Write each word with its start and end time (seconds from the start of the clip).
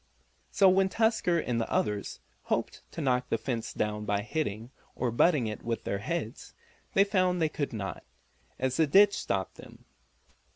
So 0.49 0.67
when 0.67 0.89
Tusker 0.89 1.37
and 1.37 1.61
the 1.61 1.71
others 1.71 2.21
hoped 2.45 2.81
to 2.93 3.01
knock 3.01 3.29
the 3.29 3.37
fence 3.37 3.71
down 3.71 4.03
by 4.03 4.23
hitting, 4.23 4.71
or 4.95 5.11
butting, 5.11 5.45
it 5.45 5.61
with 5.61 5.83
their 5.83 5.99
heads, 5.99 6.55
they 6.95 7.03
found 7.03 7.39
they 7.39 7.49
could 7.49 7.71
not, 7.71 8.03
as 8.57 8.77
the 8.77 8.87
ditch 8.87 9.15
stopped 9.15 9.57
them. 9.57 9.85